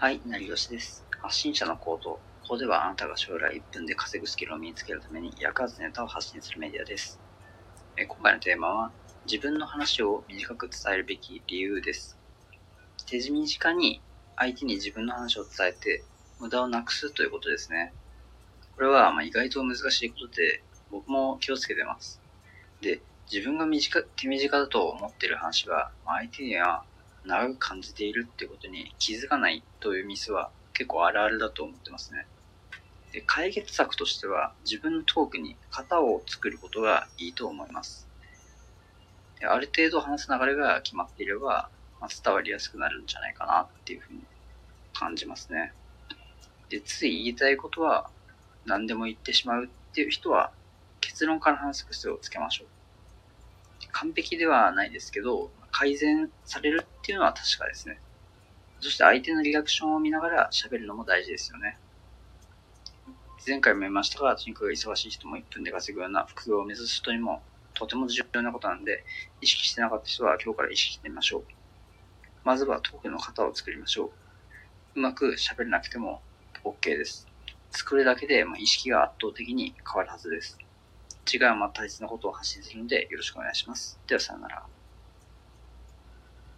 [0.00, 1.04] はい、成吉です。
[1.20, 2.10] 発信者のコード。
[2.10, 2.20] こ
[2.50, 7.18] こではあなたが将来1分で稼ぐスキルを身につけるために役立つネタを発信するメディアです。
[7.96, 8.92] え今回のテーマは、
[9.26, 12.16] 自分の話を短く伝えるべき理由です。
[13.06, 14.00] 手短に
[14.36, 16.04] 相手に自分の話を伝えて
[16.38, 17.92] 無駄をなくすということですね。
[18.76, 20.62] これはま意外と難しいことで、
[20.92, 22.20] 僕も気をつけてます。
[22.80, 26.84] で、自分が短手短だと思っている話は、ま相手には
[27.24, 32.26] 長く感じているってことに気づかないというミスは結構あるあるだと思ってますね。
[33.12, 38.06] で解決策としては自分のトークに型を作ることがいいと思います。
[39.40, 44.20] である程度話す流れが決まっていれば、まあ、伝わりやすくなるんじゃないかなっていうふうに
[44.92, 45.72] 感じますね。
[46.68, 48.10] で、つい言いたいことは
[48.66, 50.52] 何でも言ってしまうっていう人は
[51.00, 52.68] 結論から話す癖をつけましょう。
[53.92, 58.00] 完璧ではないですけど、改善されるっていうのは確かですね。
[58.80, 61.78] そして相手のリアクションを見ながら喋るのも大事ですよね。
[63.46, 67.42] 前回も言いましたが、とにかく忙しい人も1分で稼ぐような副業を目指す人にも
[67.74, 69.04] とても重要なことなんで、
[69.40, 71.44] 意識してなかった人は今日から意識してみましょう。
[72.42, 74.10] まずはトークの型を作りましょう。
[74.96, 76.20] うまく喋れなくても
[76.64, 77.28] OK です。
[77.70, 80.58] 作るだけで意識が圧倒的に変わるはずです。
[81.32, 84.00] 違いはまた大切なことを発信するのでよろしくお願いします。
[84.08, 84.77] ではさよなら。